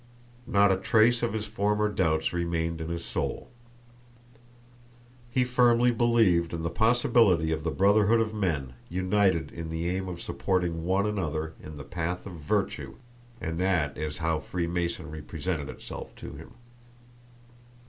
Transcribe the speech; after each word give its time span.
Not 0.47 0.71
a 0.71 0.77
trace 0.77 1.21
of 1.21 1.33
his 1.33 1.45
former 1.45 1.87
doubts 1.87 2.33
remained 2.33 2.81
in 2.81 2.89
his 2.89 3.05
soul. 3.05 3.51
He 5.29 5.43
firmly 5.43 5.91
believed 5.91 6.53
in 6.55 6.63
the 6.63 6.71
possibility 6.71 7.51
of 7.51 7.63
the 7.63 7.69
brotherhood 7.69 8.19
of 8.19 8.33
men 8.33 8.73
united 8.89 9.51
in 9.51 9.69
the 9.69 9.87
aim 9.87 10.07
of 10.07 10.19
supporting 10.19 10.85
one 10.85 11.05
another 11.05 11.53
in 11.61 11.77
the 11.77 11.83
path 11.83 12.25
of 12.25 12.33
virtue, 12.37 12.95
and 13.39 13.59
that 13.59 13.95
is 13.95 14.17
how 14.17 14.39
Freemasonry 14.39 15.21
presented 15.21 15.69
itself 15.69 16.15
to 16.15 16.33
him. 16.33 16.55